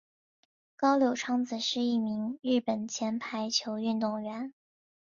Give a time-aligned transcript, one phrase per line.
[0.75, 4.51] 高柳昌子是一名日本前排球运动员。